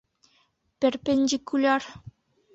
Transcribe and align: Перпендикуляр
Перпендикуляр 0.79 1.83